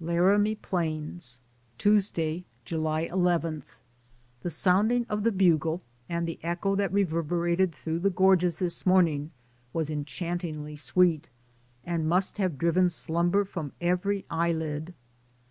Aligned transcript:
LARAMIE 0.00 0.54
PLAINS. 0.54 1.38
Tuesday, 1.76 2.46
July 2.64 3.10
ii. 3.14 3.62
The 4.40 4.48
sounding 4.48 5.04
of 5.10 5.22
the 5.22 5.30
bugle 5.30 5.82
and 6.08 6.26
the 6.26 6.38
echo 6.42 6.74
that 6.76 6.90
reverberated 6.90 7.74
through 7.74 7.98
the 7.98 8.08
mountain 8.08 8.16
gorges 8.16 8.58
this 8.58 8.86
morning 8.86 9.32
was 9.74 9.90
enchantingly 9.90 10.76
sweet, 10.76 11.28
and 11.84 12.08
must 12.08 12.38
have 12.38 12.56
driven 12.56 12.88
slumber 12.88 13.44
from 13.44 13.72
every 13.82 14.24
eyelid. 14.30 14.94